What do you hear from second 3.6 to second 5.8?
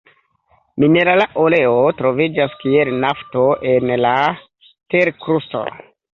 en la terkrusto.